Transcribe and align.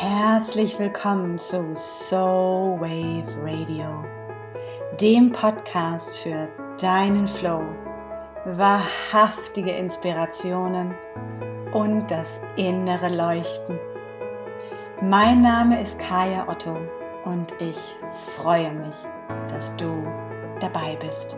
Herzlich 0.00 0.78
willkommen 0.78 1.38
zu 1.38 1.74
Soul 1.74 2.80
Wave 2.80 3.36
Radio, 3.42 4.04
dem 5.00 5.32
Podcast 5.32 6.18
für 6.18 6.48
deinen 6.80 7.26
Flow, 7.26 7.64
wahrhaftige 8.44 9.72
Inspirationen 9.72 10.94
und 11.72 12.08
das 12.12 12.40
innere 12.54 13.08
Leuchten. 13.08 13.76
Mein 15.02 15.42
Name 15.42 15.82
ist 15.82 15.98
Kaya 15.98 16.46
Otto 16.48 16.76
und 17.24 17.56
ich 17.58 17.96
freue 18.36 18.72
mich, 18.72 18.94
dass 19.48 19.74
du 19.74 20.06
dabei 20.60 20.96
bist. 21.00 21.36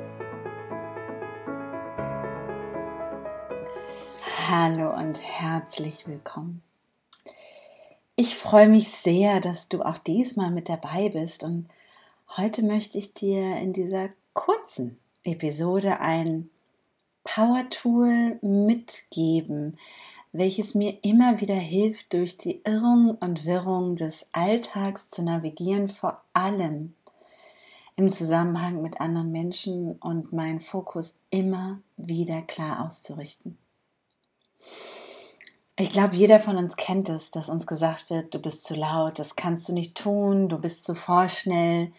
Hallo 4.51 4.95
und 4.95 5.19
herzlich 5.19 6.07
willkommen. 6.07 6.63
Ich 8.23 8.37
freue 8.37 8.69
mich 8.69 8.91
sehr, 8.91 9.41
dass 9.41 9.71
du 9.71 9.81
auch 9.81 9.97
diesmal 9.97 10.51
mit 10.51 10.69
dabei 10.69 11.09
bist 11.09 11.43
und 11.43 11.67
heute 12.37 12.63
möchte 12.63 12.99
ich 12.99 13.15
dir 13.15 13.57
in 13.57 13.73
dieser 13.73 14.11
kurzen 14.35 14.99
Episode 15.25 16.01
ein 16.01 16.51
Power 17.25 17.67
Tool 17.71 18.39
mitgeben, 18.43 19.79
welches 20.33 20.75
mir 20.75 20.99
immer 21.01 21.41
wieder 21.41 21.55
hilft, 21.55 22.13
durch 22.13 22.37
die 22.37 22.61
Irrung 22.65 23.17
und 23.21 23.47
Wirrung 23.47 23.97
des 23.97 24.29
Alltags 24.33 25.09
zu 25.09 25.23
navigieren, 25.23 25.89
vor 25.89 26.21
allem 26.35 26.95
im 27.97 28.11
Zusammenhang 28.11 28.83
mit 28.83 29.01
anderen 29.01 29.33
Menschen 29.33 29.93
und 29.93 30.31
meinen 30.31 30.61
Fokus 30.61 31.15
immer 31.31 31.81
wieder 31.97 32.43
klar 32.43 32.85
auszurichten. 32.85 33.57
Ich 35.81 35.89
glaube, 35.89 36.15
jeder 36.15 36.41
von 36.41 36.59
uns 36.59 36.77
kennt 36.77 37.09
es, 37.09 37.31
dass 37.31 37.49
uns 37.49 37.67
gesagt 37.67 38.11
wird, 38.11 38.35
du 38.35 38.39
bist 38.39 38.65
zu 38.65 38.75
laut, 38.75 39.19
das 39.19 39.35
kannst 39.35 39.67
du 39.67 39.73
nicht 39.73 39.95
tun, 39.95 40.51
du 40.51 40.59
bist 40.59 40.85
zu 40.85 40.95
vorschnell, 40.95 41.91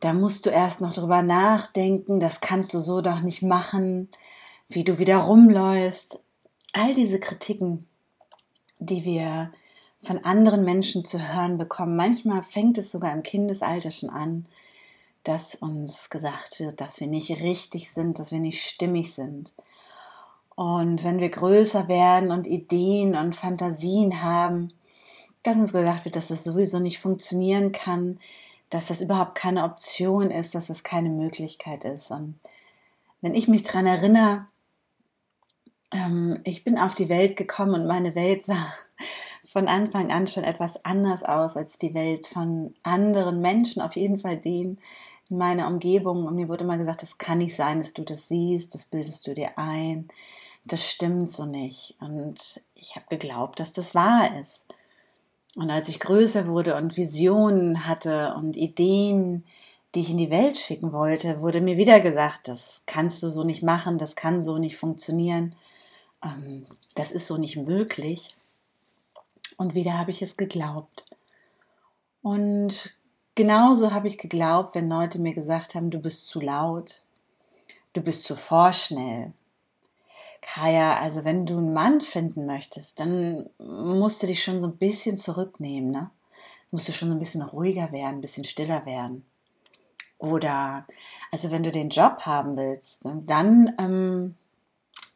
da 0.00 0.14
musst 0.14 0.46
du 0.46 0.50
erst 0.50 0.80
noch 0.80 0.94
drüber 0.94 1.20
nachdenken, 1.20 2.18
das 2.18 2.40
kannst 2.40 2.72
du 2.72 2.80
so 2.80 3.02
doch 3.02 3.20
nicht 3.20 3.42
machen, 3.42 4.08
wie 4.70 4.84
du 4.84 4.98
wieder 4.98 5.18
rumläufst. 5.18 6.18
All 6.72 6.94
diese 6.94 7.20
Kritiken, 7.20 7.86
die 8.78 9.04
wir 9.04 9.52
von 10.00 10.24
anderen 10.24 10.64
Menschen 10.64 11.04
zu 11.04 11.18
hören 11.20 11.58
bekommen, 11.58 11.94
manchmal 11.94 12.42
fängt 12.42 12.78
es 12.78 12.90
sogar 12.90 13.12
im 13.12 13.22
Kindesalter 13.22 13.90
schon 13.90 14.08
an, 14.08 14.48
dass 15.24 15.56
uns 15.56 16.08
gesagt 16.08 16.58
wird, 16.58 16.80
dass 16.80 17.00
wir 17.00 17.06
nicht 17.06 17.28
richtig 17.42 17.90
sind, 17.90 18.18
dass 18.18 18.32
wir 18.32 18.40
nicht 18.40 18.66
stimmig 18.66 19.12
sind. 19.12 19.52
Und 20.58 21.04
wenn 21.04 21.20
wir 21.20 21.28
größer 21.28 21.86
werden 21.86 22.32
und 22.32 22.48
Ideen 22.48 23.14
und 23.14 23.36
Fantasien 23.36 24.24
haben, 24.24 24.72
dass 25.44 25.56
uns 25.56 25.72
gesagt 25.72 26.04
wird, 26.04 26.16
dass 26.16 26.26
das 26.26 26.42
sowieso 26.42 26.80
nicht 26.80 26.98
funktionieren 26.98 27.70
kann, 27.70 28.18
dass 28.68 28.86
das 28.86 29.00
überhaupt 29.00 29.36
keine 29.36 29.62
Option 29.62 30.32
ist, 30.32 30.56
dass 30.56 30.66
das 30.66 30.82
keine 30.82 31.10
Möglichkeit 31.10 31.84
ist. 31.84 32.10
Und 32.10 32.40
wenn 33.20 33.36
ich 33.36 33.46
mich 33.46 33.62
daran 33.62 33.86
erinnere, 33.86 34.46
ähm, 35.92 36.40
ich 36.42 36.64
bin 36.64 36.76
auf 36.76 36.96
die 36.96 37.08
Welt 37.08 37.36
gekommen 37.36 37.74
und 37.74 37.86
meine 37.86 38.16
Welt 38.16 38.44
sah 38.44 38.74
von 39.44 39.68
Anfang 39.68 40.10
an 40.10 40.26
schon 40.26 40.42
etwas 40.42 40.84
anders 40.84 41.22
aus 41.22 41.56
als 41.56 41.76
die 41.76 41.94
Welt 41.94 42.26
von 42.26 42.74
anderen 42.82 43.40
Menschen, 43.40 43.80
auf 43.80 43.94
jeden 43.94 44.18
Fall 44.18 44.38
denen 44.38 44.80
in 45.30 45.38
meiner 45.38 45.68
Umgebung. 45.68 46.26
Und 46.26 46.34
mir 46.34 46.48
wurde 46.48 46.64
immer 46.64 46.78
gesagt, 46.78 47.02
das 47.02 47.16
kann 47.16 47.38
nicht 47.38 47.54
sein, 47.54 47.78
dass 47.78 47.92
du 47.92 48.02
das 48.02 48.26
siehst, 48.26 48.74
das 48.74 48.86
bildest 48.86 49.24
du 49.28 49.34
dir 49.34 49.56
ein 49.56 50.08
das 50.72 50.88
stimmt 50.88 51.30
so 51.30 51.46
nicht. 51.46 51.96
Und 52.00 52.60
ich 52.74 52.96
habe 52.96 53.06
geglaubt, 53.08 53.60
dass 53.60 53.72
das 53.72 53.94
wahr 53.94 54.38
ist. 54.40 54.66
Und 55.56 55.70
als 55.70 55.88
ich 55.88 56.00
größer 56.00 56.46
wurde 56.46 56.76
und 56.76 56.96
Visionen 56.96 57.86
hatte 57.86 58.34
und 58.34 58.56
Ideen, 58.56 59.44
die 59.94 60.00
ich 60.00 60.10
in 60.10 60.18
die 60.18 60.30
Welt 60.30 60.56
schicken 60.56 60.92
wollte, 60.92 61.40
wurde 61.40 61.60
mir 61.60 61.76
wieder 61.76 62.00
gesagt, 62.00 62.48
das 62.48 62.82
kannst 62.86 63.22
du 63.22 63.30
so 63.30 63.42
nicht 63.42 63.62
machen, 63.62 63.98
das 63.98 64.14
kann 64.14 64.42
so 64.42 64.58
nicht 64.58 64.76
funktionieren, 64.76 65.56
ähm, 66.22 66.66
das 66.94 67.10
ist 67.10 67.26
so 67.26 67.38
nicht 67.38 67.56
möglich. 67.56 68.36
Und 69.56 69.74
wieder 69.74 69.98
habe 69.98 70.10
ich 70.10 70.22
es 70.22 70.36
geglaubt. 70.36 71.04
Und 72.22 72.94
genauso 73.34 73.92
habe 73.92 74.08
ich 74.08 74.18
geglaubt, 74.18 74.74
wenn 74.74 74.88
Leute 74.88 75.18
mir 75.18 75.34
gesagt 75.34 75.74
haben, 75.74 75.90
du 75.90 75.98
bist 75.98 76.28
zu 76.28 76.40
laut, 76.40 77.02
du 77.94 78.02
bist 78.02 78.24
zu 78.24 78.36
vorschnell, 78.36 79.32
Kaya, 80.40 80.98
also 80.98 81.24
wenn 81.24 81.46
du 81.46 81.58
einen 81.58 81.72
Mann 81.72 82.00
finden 82.00 82.46
möchtest, 82.46 83.00
dann 83.00 83.48
musst 83.58 84.22
du 84.22 84.26
dich 84.26 84.42
schon 84.42 84.60
so 84.60 84.66
ein 84.68 84.76
bisschen 84.76 85.16
zurücknehmen, 85.16 85.90
ne? 85.90 86.10
Musst 86.70 86.88
du 86.88 86.92
schon 86.92 87.08
so 87.08 87.14
ein 87.14 87.20
bisschen 87.20 87.42
ruhiger 87.42 87.92
werden, 87.92 88.16
ein 88.16 88.20
bisschen 88.20 88.44
stiller 88.44 88.84
werden. 88.86 89.24
Oder, 90.18 90.86
also 91.30 91.50
wenn 91.50 91.62
du 91.62 91.70
den 91.70 91.88
Job 91.90 92.20
haben 92.20 92.56
willst, 92.56 93.04
ne, 93.04 93.22
dann, 93.24 93.74
ähm, 93.78 94.34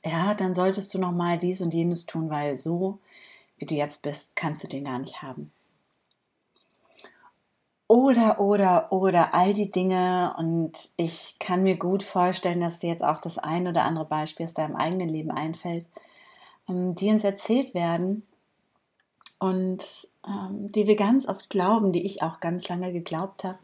ja, 0.04 0.34
dann 0.34 0.54
solltest 0.54 0.94
du 0.94 0.98
noch 0.98 1.12
mal 1.12 1.38
dies 1.38 1.60
und 1.60 1.74
jenes 1.74 2.06
tun, 2.06 2.30
weil 2.30 2.56
so, 2.56 2.98
wie 3.58 3.66
du 3.66 3.74
jetzt 3.74 4.02
bist, 4.02 4.36
kannst 4.36 4.62
du 4.64 4.68
den 4.68 4.84
gar 4.84 4.98
nicht 4.98 5.22
haben 5.22 5.52
oder, 7.88 8.40
oder, 8.40 8.90
oder 8.90 9.34
all 9.34 9.52
die 9.52 9.70
Dinge. 9.70 10.34
Und 10.38 10.72
ich 10.96 11.36
kann 11.38 11.62
mir 11.62 11.76
gut 11.76 12.02
vorstellen, 12.02 12.60
dass 12.60 12.78
dir 12.78 12.90
jetzt 12.90 13.04
auch 13.04 13.18
das 13.18 13.38
ein 13.38 13.66
oder 13.66 13.84
andere 13.84 14.06
Beispiel 14.06 14.44
aus 14.44 14.54
deinem 14.54 14.76
eigenen 14.76 15.08
Leben 15.08 15.30
einfällt, 15.30 15.86
ähm, 16.68 16.94
die 16.94 17.10
uns 17.10 17.24
erzählt 17.24 17.74
werden 17.74 18.26
und 19.38 20.08
ähm, 20.26 20.70
die 20.70 20.86
wir 20.86 20.96
ganz 20.96 21.28
oft 21.28 21.50
glauben, 21.50 21.92
die 21.92 22.06
ich 22.06 22.22
auch 22.22 22.40
ganz 22.40 22.68
lange 22.68 22.92
geglaubt 22.92 23.44
habe, 23.44 23.58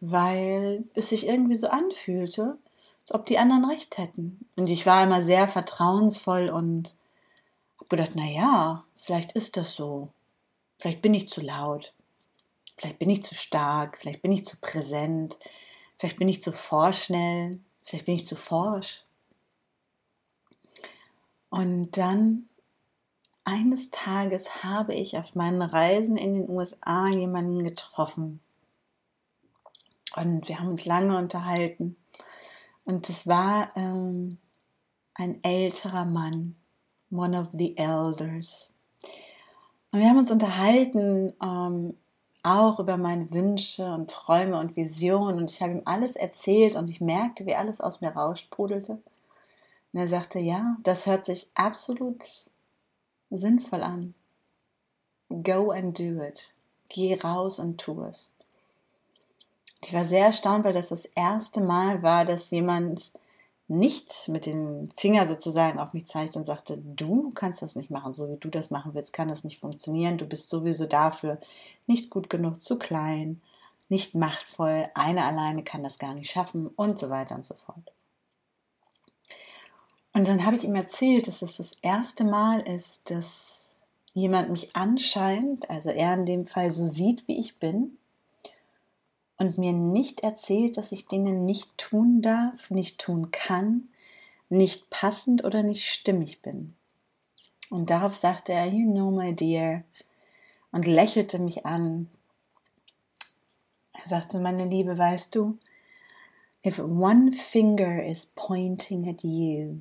weil 0.00 0.84
es 0.94 1.08
sich 1.08 1.26
irgendwie 1.26 1.54
so 1.56 1.68
anfühlte, 1.68 2.58
als 3.00 3.14
ob 3.14 3.26
die 3.26 3.38
anderen 3.38 3.64
recht 3.64 3.98
hätten. 3.98 4.46
Und 4.56 4.68
ich 4.68 4.86
war 4.86 5.02
immer 5.02 5.22
sehr 5.22 5.48
vertrauensvoll 5.48 6.50
und 6.50 6.94
habe 7.78 7.88
gedacht, 7.88 8.12
na 8.14 8.26
ja, 8.26 8.84
vielleicht 8.96 9.32
ist 9.32 9.56
das 9.56 9.74
so. 9.74 10.08
Vielleicht 10.78 11.02
bin 11.02 11.14
ich 11.14 11.28
zu 11.28 11.40
laut. 11.40 11.94
Vielleicht 12.76 12.98
bin 12.98 13.10
ich 13.10 13.22
zu 13.22 13.34
stark, 13.34 13.98
vielleicht 13.98 14.22
bin 14.22 14.32
ich 14.32 14.44
zu 14.44 14.58
präsent, 14.60 15.36
vielleicht 15.98 16.18
bin 16.18 16.28
ich 16.28 16.42
zu 16.42 16.52
vorschnell, 16.52 17.60
vielleicht 17.82 18.06
bin 18.06 18.14
ich 18.14 18.26
zu 18.26 18.36
forsch. 18.36 19.04
Und 21.50 21.96
dann 21.96 22.48
eines 23.44 23.90
Tages 23.90 24.64
habe 24.64 24.94
ich 24.94 25.18
auf 25.18 25.34
meinen 25.34 25.62
Reisen 25.62 26.16
in 26.16 26.34
den 26.34 26.48
USA 26.48 27.08
jemanden 27.08 27.62
getroffen. 27.62 28.40
Und 30.16 30.48
wir 30.48 30.58
haben 30.58 30.68
uns 30.68 30.84
lange 30.84 31.16
unterhalten. 31.16 31.96
Und 32.84 33.08
es 33.08 33.26
war 33.26 33.70
ähm, 33.76 34.38
ein 35.14 35.42
älterer 35.42 36.04
Mann, 36.04 36.56
one 37.10 37.38
of 37.38 37.48
the 37.52 37.76
elders. 37.76 38.70
Und 39.92 40.00
wir 40.00 40.08
haben 40.08 40.18
uns 40.18 40.30
unterhalten 40.30 41.32
ähm, 41.42 41.96
auch 42.44 42.78
über 42.78 42.96
meine 42.96 43.32
Wünsche 43.32 43.92
und 43.92 44.10
Träume 44.10 44.60
und 44.60 44.76
Visionen. 44.76 45.38
Und 45.38 45.50
ich 45.50 45.60
habe 45.60 45.72
ihm 45.72 45.82
alles 45.86 46.14
erzählt 46.14 46.76
und 46.76 46.88
ich 46.88 47.00
merkte, 47.00 47.46
wie 47.46 47.54
alles 47.54 47.80
aus 47.80 48.00
mir 48.00 48.10
raussprudelte. 48.10 48.92
Und 49.92 50.00
er 50.00 50.06
sagte, 50.06 50.38
ja, 50.38 50.76
das 50.82 51.06
hört 51.06 51.24
sich 51.24 51.48
absolut 51.54 52.22
sinnvoll 53.30 53.82
an. 53.82 54.14
Go 55.28 55.70
and 55.70 55.98
do 55.98 56.22
it. 56.22 56.54
Geh 56.88 57.18
raus 57.18 57.58
und 57.58 57.78
tu 57.78 58.02
es. 58.04 58.30
Ich 59.82 59.92
war 59.92 60.04
sehr 60.04 60.26
erstaunt, 60.26 60.64
weil 60.64 60.74
das 60.74 60.90
das 60.90 61.06
erste 61.06 61.60
Mal 61.60 62.02
war, 62.02 62.24
dass 62.24 62.50
jemand 62.50 63.12
nicht 63.66 64.28
mit 64.28 64.46
dem 64.46 64.90
Finger 64.96 65.26
sozusagen 65.26 65.78
auf 65.78 65.94
mich 65.94 66.06
zeigte 66.06 66.38
und 66.38 66.44
sagte, 66.44 66.78
du 66.78 67.30
kannst 67.34 67.62
das 67.62 67.76
nicht 67.76 67.90
machen, 67.90 68.12
so 68.12 68.28
wie 68.28 68.36
du 68.36 68.48
das 68.50 68.70
machen 68.70 68.92
willst, 68.94 69.12
kann 69.12 69.28
das 69.28 69.44
nicht 69.44 69.60
funktionieren, 69.60 70.18
du 70.18 70.26
bist 70.26 70.50
sowieso 70.50 70.86
dafür 70.86 71.38
nicht 71.86 72.10
gut 72.10 72.28
genug, 72.28 72.60
zu 72.62 72.78
klein, 72.78 73.40
nicht 73.88 74.14
machtvoll, 74.14 74.88
eine 74.94 75.24
alleine 75.24 75.62
kann 75.62 75.82
das 75.82 75.98
gar 75.98 76.14
nicht 76.14 76.30
schaffen 76.30 76.68
und 76.68 76.98
so 76.98 77.08
weiter 77.08 77.34
und 77.34 77.46
so 77.46 77.54
fort. 77.54 77.92
Und 80.12 80.28
dann 80.28 80.44
habe 80.44 80.56
ich 80.56 80.64
ihm 80.64 80.74
erzählt, 80.74 81.26
dass 81.26 81.42
es 81.42 81.56
das 81.56 81.72
erste 81.82 82.24
Mal 82.24 82.60
ist, 82.60 83.10
dass 83.10 83.64
jemand 84.12 84.50
mich 84.50 84.76
anscheinend, 84.76 85.68
also 85.68 85.90
er 85.90 86.14
in 86.14 86.26
dem 86.26 86.46
Fall 86.46 86.70
so 86.70 86.86
sieht, 86.86 87.26
wie 87.26 87.38
ich 87.38 87.58
bin, 87.58 87.98
und 89.36 89.58
mir 89.58 89.72
nicht 89.72 90.20
erzählt, 90.20 90.76
dass 90.76 90.92
ich 90.92 91.08
Dinge 91.08 91.32
nicht 91.32 91.76
tun 91.76 92.22
darf, 92.22 92.70
nicht 92.70 92.98
tun 92.98 93.30
kann, 93.30 93.88
nicht 94.48 94.90
passend 94.90 95.44
oder 95.44 95.62
nicht 95.62 95.90
stimmig 95.90 96.42
bin. 96.42 96.74
Und 97.70 97.90
darauf 97.90 98.16
sagte 98.16 98.52
er, 98.52 98.66
You 98.66 98.90
know, 98.90 99.10
my 99.10 99.34
dear, 99.34 99.82
und 100.70 100.86
lächelte 100.86 101.38
mich 101.38 101.64
an. 101.64 102.08
Er 103.92 104.08
sagte, 104.08 104.40
meine 104.40 104.66
Liebe, 104.66 104.98
weißt 104.98 105.34
du, 105.34 105.58
if 106.64 106.78
one 106.78 107.32
finger 107.32 108.04
is 108.04 108.26
pointing 108.34 109.08
at 109.08 109.22
you, 109.22 109.80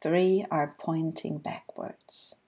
three 0.00 0.46
are 0.50 0.68
pointing 0.78 1.40
backwards. 1.40 2.38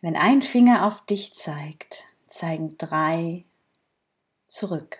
Wenn 0.00 0.16
ein 0.16 0.42
Finger 0.42 0.86
auf 0.86 1.04
dich 1.06 1.34
zeigt, 1.34 2.04
zeigen 2.28 2.76
drei 2.78 3.44
zurück. 4.54 4.98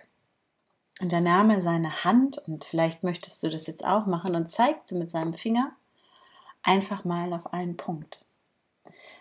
Und 1.01 1.11
er 1.11 1.21
nahm 1.21 1.61
seine 1.61 2.03
Hand, 2.03 2.37
und 2.47 2.63
vielleicht 2.63 3.03
möchtest 3.03 3.41
du 3.43 3.49
das 3.49 3.67
jetzt 3.67 3.85
auch 3.85 4.05
machen, 4.05 4.35
und 4.35 4.49
zeigte 4.49 4.95
mit 4.95 5.09
seinem 5.09 5.33
Finger 5.33 5.71
einfach 6.61 7.05
mal 7.05 7.33
auf 7.33 7.53
einen 7.53 7.77
Punkt. 7.77 8.25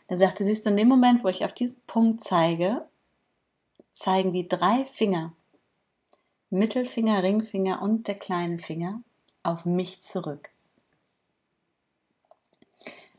Er 0.07 0.19
sagte, 0.19 0.45
siehst 0.45 0.67
du, 0.67 0.71
in 0.71 0.77
dem 0.77 0.89
Moment, 0.89 1.25
wo 1.25 1.29
ich 1.29 1.45
auf 1.45 1.53
diesen 1.53 1.81
Punkt 1.87 2.23
zeige, 2.23 2.87
zeigen 3.93 4.33
die 4.33 4.49
drei 4.49 4.85
Finger, 4.85 5.33
Mittelfinger, 6.51 7.23
Ringfinger 7.23 7.81
und 7.83 8.07
der 8.07 8.17
kleine 8.17 8.59
Finger, 8.59 9.03
auf 9.43 9.65
mich 9.65 10.01
zurück. 10.03 10.51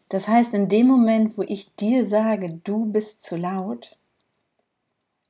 Das 0.09 0.27
heißt, 0.27 0.53
in 0.53 0.69
dem 0.69 0.87
Moment, 0.87 1.37
wo 1.37 1.41
ich 1.41 1.75
dir 1.75 2.05
sage, 2.05 2.61
du 2.63 2.85
bist 2.85 3.21
zu 3.21 3.35
laut, 3.35 3.97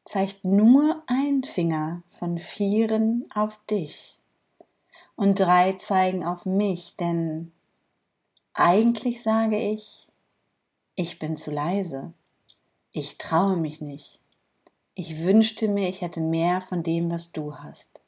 zeigt 0.06 0.46
nur 0.46 1.04
ein 1.08 1.44
Finger 1.44 2.04
von 2.20 2.38
vieren 2.38 3.24
auf 3.34 3.60
dich. 3.66 4.20
Und 5.16 5.40
drei 5.40 5.74
zeigen 5.74 6.24
auf 6.24 6.46
mich, 6.46 6.96
denn 6.96 7.52
eigentlich 8.54 9.24
sage 9.24 9.60
ich, 9.60 10.08
ich 10.96 11.20
bin 11.20 11.36
zu 11.36 11.52
leise, 11.52 12.14
ich 12.92 13.18
traue 13.18 13.58
mich 13.58 13.82
nicht, 13.82 14.20
ich 14.94 15.24
wünschte 15.24 15.68
mir, 15.68 15.90
ich 15.90 16.02
hätte 16.02 16.22
mehr 16.22 16.62
von 16.62 16.84
dem, 16.84 17.12
was 17.12 17.32
du 17.32 17.58
hast. 17.58 18.00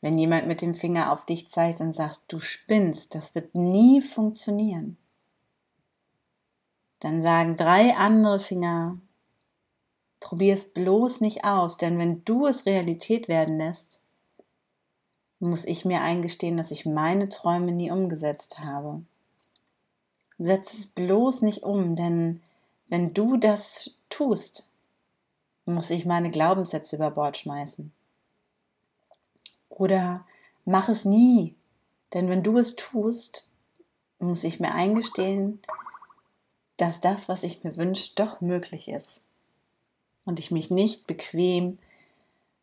Wenn 0.00 0.18
jemand 0.18 0.46
mit 0.46 0.60
dem 0.60 0.74
Finger 0.74 1.12
auf 1.12 1.24
dich 1.24 1.48
zeigt 1.48 1.80
und 1.80 1.94
sagt, 1.94 2.20
du 2.28 2.38
spinnst, 2.38 3.14
das 3.14 3.34
wird 3.34 3.54
nie 3.54 4.02
funktionieren, 4.02 4.98
dann 7.00 7.22
sagen 7.22 7.56
drei 7.56 7.94
andere 7.96 8.40
Finger, 8.40 8.98
Probier 10.26 10.54
es 10.54 10.64
bloß 10.64 11.20
nicht 11.20 11.44
aus, 11.44 11.76
denn 11.76 12.00
wenn 12.00 12.24
du 12.24 12.48
es 12.48 12.66
Realität 12.66 13.28
werden 13.28 13.58
lässt, 13.58 14.00
muss 15.38 15.64
ich 15.64 15.84
mir 15.84 16.00
eingestehen, 16.00 16.56
dass 16.56 16.72
ich 16.72 16.84
meine 16.84 17.28
Träume 17.28 17.70
nie 17.70 17.92
umgesetzt 17.92 18.58
habe. 18.58 19.02
Setz 20.36 20.74
es 20.74 20.88
bloß 20.88 21.42
nicht 21.42 21.62
um, 21.62 21.94
denn 21.94 22.42
wenn 22.88 23.14
du 23.14 23.36
das 23.36 23.92
tust, 24.10 24.66
muss 25.64 25.90
ich 25.90 26.06
meine 26.06 26.32
Glaubenssätze 26.32 26.96
über 26.96 27.12
Bord 27.12 27.36
schmeißen. 27.36 27.92
Oder 29.68 30.26
mach 30.64 30.88
es 30.88 31.04
nie, 31.04 31.54
denn 32.14 32.28
wenn 32.28 32.42
du 32.42 32.58
es 32.58 32.74
tust, 32.74 33.46
muss 34.18 34.42
ich 34.42 34.58
mir 34.58 34.72
eingestehen, 34.74 35.60
dass 36.78 37.00
das, 37.00 37.28
was 37.28 37.44
ich 37.44 37.62
mir 37.62 37.76
wünsche, 37.76 38.12
doch 38.16 38.40
möglich 38.40 38.88
ist 38.88 39.20
und 40.26 40.38
ich 40.38 40.50
mich 40.50 40.70
nicht 40.70 41.06
bequem 41.06 41.78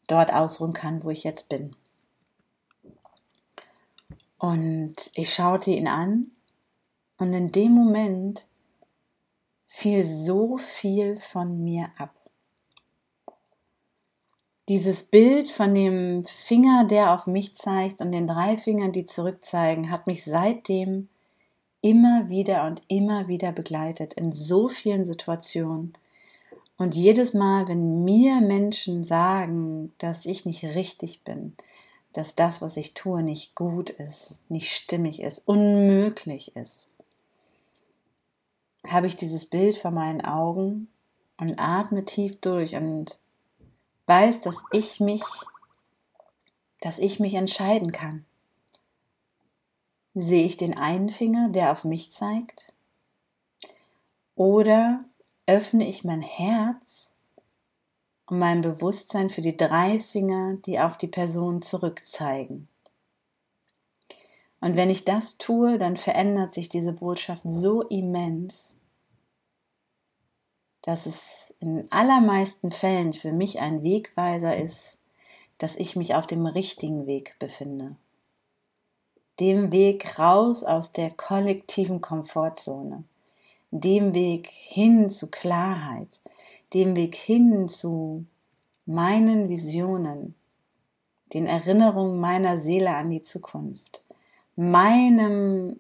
dort 0.08 0.32
ausruhen 0.32 0.74
kann, 0.74 1.04
wo 1.04 1.10
ich 1.10 1.24
jetzt 1.24 1.50
bin. 1.50 1.76
Und 4.38 4.94
ich 5.16 5.34
schaute 5.34 5.72
ihn 5.72 5.88
an 5.88 6.32
und 7.18 7.34
in 7.34 7.50
dem 7.52 7.72
Moment 7.72 8.46
fiel 9.66 10.06
so 10.06 10.58
viel 10.58 11.18
von 11.18 11.64
mir 11.64 11.90
ab. 11.98 12.14
Dieses 14.70 15.04
Bild 15.04 15.50
von 15.50 15.74
dem 15.74 16.26
Finger, 16.26 16.86
der 16.86 17.14
auf 17.14 17.28
mich 17.28 17.56
zeigt 17.56 18.02
und 18.02 18.12
den 18.12 18.28
drei 18.28 18.58
Fingern, 18.58 18.92
die 18.92 19.06
zurückzeigen, 19.06 19.90
hat 19.90 20.08
mich 20.08 20.24
seitdem 20.24 21.10
immer 21.82 22.30
wieder 22.30 22.66
und 22.66 22.82
immer 22.88 23.28
wieder 23.28 23.52
begleitet 23.52 24.14
in 24.14 24.32
so 24.32 24.70
vielen 24.70 25.06
Situationen, 25.06 25.94
und 26.78 26.96
jedes 26.96 27.34
Mal, 27.34 27.68
wenn 27.68 28.04
mir 28.04 28.42
Menschen 28.42 29.04
sagen, 29.04 29.94
dass 30.00 30.26
ich 30.26 30.46
nicht 30.46 30.64
richtig 30.64 31.24
bin, 31.24 31.56
dass 32.14 32.36
das, 32.36 32.62
was 32.62 32.78
ich 32.78 32.94
tue, 32.94 33.24
nicht 33.24 33.56
gut 33.56 33.90
ist, 33.90 34.40
nicht 34.50 34.72
stimmig 34.72 35.22
ist, 35.22 35.48
unmöglich 35.48 36.56
ist, 36.56 36.88
habe 38.86 39.08
ich 39.08 39.16
dieses 39.16 39.46
Bild 39.46 39.78
vor 39.78 39.92
meinen 39.92 40.22
Augen 40.22 40.88
und 41.38 41.60
atme 41.60 42.06
tief 42.06 42.40
durch 42.42 42.76
und 42.76 43.20
weiß, 44.08 44.42
dass 44.42 44.64
ich 44.72 45.00
mich, 45.00 45.24
dass 46.82 47.00
ich 47.00 47.20
mich 47.20 47.36
entscheiden 47.36 47.92
kann. 47.92 48.26
Sehe 50.16 50.46
ich 50.46 50.58
den 50.58 50.78
einen 50.78 51.10
Finger, 51.10 51.50
der 51.50 51.72
auf 51.72 51.86
mich 51.86 52.12
zeigt? 52.12 52.74
Oder 54.36 55.06
öffne 55.46 55.88
ich 55.88 56.04
mein 56.04 56.22
Herz 56.22 57.12
und 58.28 58.40
mein 58.40 58.62
Bewusstsein 58.62 59.30
für 59.30 59.42
die 59.42 59.58
drei 59.58 60.00
Finger, 60.00 60.56
die 60.66 60.80
auf 60.80 60.98
die 60.98 61.08
Person 61.08 61.62
zurückzeigen. 61.62 62.68
Und 64.62 64.78
wenn 64.78 64.90
ich 64.90 65.04
das 65.04 65.38
tue, 65.38 65.78
dann 65.78 65.98
verändert 65.98 66.54
sich 66.54 66.70
diese 66.70 66.94
Botschaft 66.94 67.44
so 67.46 67.82
immens, 67.82 68.76
dass 70.82 71.06
es 71.06 71.54
in 71.60 71.86
allermeisten 71.92 72.72
Fällen 72.72 73.14
für 73.14 73.34
mich 73.34 73.60
ein 73.60 73.84
Wegweiser 73.84 74.56
ist, 74.56 75.00
dass 75.58 75.76
ich 75.76 75.98
mich 75.98 76.16
auf 76.16 76.28
dem 76.28 76.46
richtigen 76.46 77.06
Weg 77.08 77.36
befinde. 77.40 77.96
Dem 79.40 79.72
Weg 79.74 80.18
raus 80.18 80.64
aus 80.64 80.94
der 80.94 81.12
kollektiven 81.12 82.00
Komfortzone 82.00 83.04
dem 83.76 84.14
Weg 84.14 84.52
hin 84.52 85.10
zu 85.10 85.32
Klarheit, 85.32 86.22
dem 86.76 86.96
Weg 86.96 87.16
hin 87.16 87.68
zu 87.68 88.28
meinen 88.86 89.50
Visionen, 89.50 90.36
den 91.34 91.48
Erinnerungen 91.48 92.20
meiner 92.20 92.60
Seele 92.60 92.96
an 92.96 93.10
die 93.10 93.24
Zukunft, 93.24 94.04
meinem, 94.56 95.80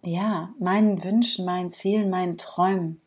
ja, 0.00 0.54
meinen 0.58 1.04
Wünschen, 1.04 1.44
meinen 1.44 1.70
Zielen, 1.70 2.08
meinen 2.08 2.38
Träumen. 2.38 3.02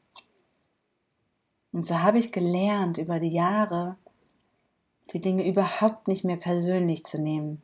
Und 1.71 1.87
so 1.87 2.03
habe 2.03 2.19
ich 2.19 2.31
gelernt 2.31 2.99
über 2.99 3.19
die 3.19 3.31
Jahre, 3.31 3.97
die 5.13 5.21
Dinge 5.21 5.47
überhaupt 5.47 6.07
nicht 6.07 6.23
mehr 6.23 6.37
persönlich 6.37 7.05
zu 7.05 7.19
nehmen. 7.19 7.63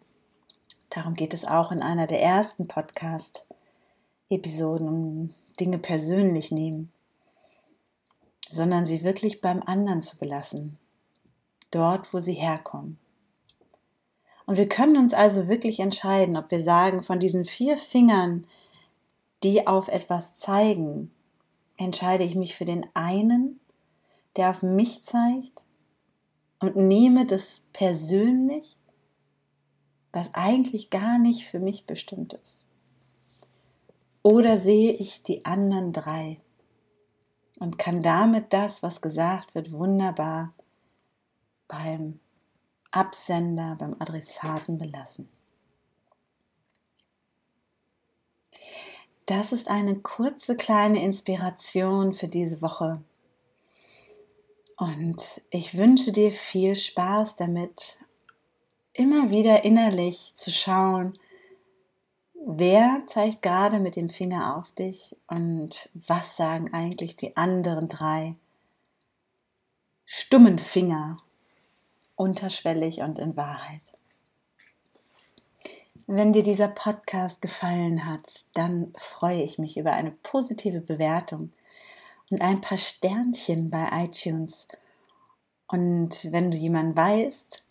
Darum 0.90 1.14
geht 1.14 1.36
es 1.36 1.46
auch 1.46 1.72
in 1.72 1.84
einer 1.84 2.08
der 2.08 2.24
ersten 2.24 2.68
Podcast-Episoden, 2.68 4.88
um 4.88 5.36
Dinge 5.59 5.77
persönlich 5.77 6.51
nehmen, 6.51 6.91
sondern 8.50 8.85
sie 8.85 9.03
wirklich 9.03 9.41
beim 9.41 9.61
anderen 9.63 10.01
zu 10.01 10.17
belassen, 10.17 10.77
dort, 11.72 12.13
wo 12.13 12.19
sie 12.19 12.33
herkommen. 12.33 13.00
Und 14.45 14.57
wir 14.57 14.67
können 14.67 14.98
uns 14.98 15.13
also 15.13 15.48
wirklich 15.48 15.79
entscheiden, 15.79 16.38
ob 16.38 16.51
wir 16.51 16.62
sagen, 16.62 17.03
von 17.03 17.19
diesen 17.19 17.45
vier 17.45 17.77
Fingern, 17.77 18.45
die 19.43 19.67
auf 19.67 19.88
etwas 19.88 20.36
zeigen, 20.36 21.12
entscheide 21.77 22.24
ich 22.24 22.36
mich 22.36 22.55
für 22.55 22.65
den 22.65 22.86
einen, 22.93 23.60
der 24.36 24.50
auf 24.50 24.62
mich 24.62 25.03
zeigt 25.03 25.63
und 26.60 26.75
nehme 26.75 27.25
das 27.25 27.62
persönlich, 27.74 28.77
was 30.12 30.33
eigentlich 30.33 30.89
gar 30.89 31.17
nicht 31.17 31.45
für 31.45 31.60
mich 31.60 31.86
bestimmt 31.86 32.33
ist. 32.33 32.62
Oder 34.24 34.58
sehe 34.58 34.94
ich 34.94 35.22
die 35.22 35.46
anderen 35.46 35.92
drei 35.92 36.39
und 37.60 37.77
kann 37.77 38.01
damit 38.01 38.53
das, 38.53 38.82
was 38.82 39.01
gesagt 39.01 39.53
wird, 39.53 39.74
wunderbar 39.74 40.53
beim 41.68 42.20
Absender, 42.92 43.75
beim 43.77 43.96
Adressaten 44.00 44.77
belassen. 44.77 45.30
Das 49.25 49.51
ist 49.51 49.70
eine 49.70 50.00
kurze 50.00 50.56
kleine 50.56 51.01
Inspiration 51.03 52.13
für 52.13 52.27
diese 52.27 52.62
Woche. 52.62 53.01
Und 54.77 55.42
ich 55.50 55.77
wünsche 55.77 56.12
dir 56.12 56.32
viel 56.32 56.75
Spaß 56.75 57.38
damit, 57.38 58.00
immer 58.94 59.30
wieder 59.30 59.63
innerlich 59.63 60.34
zu 60.36 60.51
schauen, 60.51 61.13
Wer 62.45 63.03
zeigt 63.07 63.41
gerade 63.41 63.79
mit 63.79 63.95
dem 63.95 64.09
Finger 64.09 64.57
auf 64.57 64.69
dich 64.73 65.15
und 65.27 65.89
was 65.93 66.35
sagen 66.35 66.73
eigentlich 66.73 67.15
die 67.15 67.38
anderen 67.38 67.88
drei 67.88 68.35
stummen 70.05 70.59
Finger 70.59 71.15
unterschwellig 72.17 73.00
und 73.00 73.17
in 73.17 73.38
Wahrheit? 73.38 73.93
Wenn 76.05 76.33
dir 76.33 76.43
dieser 76.43 76.67
Podcast 76.67 77.41
gefallen 77.41 78.05
hat, 78.05 78.43
dann 78.53 78.93
freue 78.97 79.41
ich 79.41 79.57
mich 79.57 79.77
über 79.77 79.93
eine 79.93 80.12
positive 80.12 80.81
Bewertung 80.81 81.53
und 82.29 82.41
ein 82.41 82.59
paar 82.59 82.77
Sternchen 82.77 83.69
bei 83.69 83.88
iTunes. 84.03 84.67
Und 85.67 86.29
wenn 86.33 86.51
du 86.51 86.57
jemanden 86.57 86.97
weißt, 86.97 87.63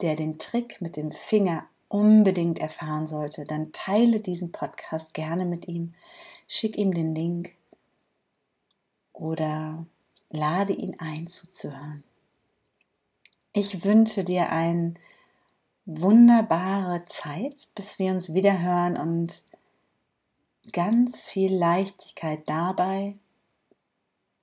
der 0.00 0.16
den 0.16 0.40
Trick 0.40 0.80
mit 0.80 0.96
dem 0.96 1.12
Finger 1.12 1.68
unbedingt 1.92 2.58
erfahren 2.58 3.06
sollte, 3.06 3.44
dann 3.44 3.70
teile 3.72 4.20
diesen 4.20 4.50
Podcast 4.50 5.12
gerne 5.12 5.44
mit 5.44 5.68
ihm, 5.68 5.92
schick 6.48 6.78
ihm 6.78 6.94
den 6.94 7.14
Link 7.14 7.54
oder 9.12 9.84
lade 10.30 10.72
ihn 10.72 10.98
ein 10.98 11.26
zuzuhören. 11.26 12.02
Ich 13.52 13.84
wünsche 13.84 14.24
dir 14.24 14.48
eine 14.48 14.94
wunderbare 15.84 17.04
Zeit, 17.04 17.68
bis 17.74 17.98
wir 17.98 18.10
uns 18.12 18.32
wieder 18.32 18.60
hören 18.60 18.96
und 18.96 19.42
ganz 20.72 21.20
viel 21.20 21.54
Leichtigkeit 21.54 22.48
dabei, 22.48 23.16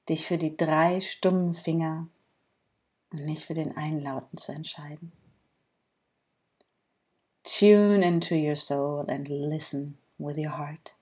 dich 0.07 0.27
für 0.27 0.37
die 0.37 0.55
drei 0.55 1.01
stummen 1.01 1.55
Finger 1.55 2.07
und 3.11 3.25
nicht 3.25 3.45
für 3.45 3.55
den 3.55 3.75
Einlauten 3.75 4.37
zu 4.37 4.51
entscheiden. 4.51 5.11
Tune 7.43 8.03
into 8.03 8.35
your 8.35 8.55
soul 8.55 9.05
and 9.07 9.27
listen 9.29 9.97
with 10.17 10.37
your 10.37 10.51
heart. 10.51 10.93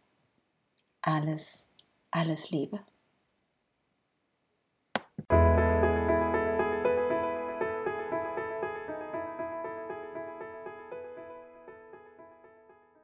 Alles, 1.03 1.67
alles 2.13 2.51
Liebe. 2.51 2.79